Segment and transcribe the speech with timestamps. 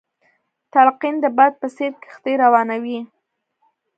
[0.73, 2.99] تلقين د باد په څېر کښتۍ روانوي.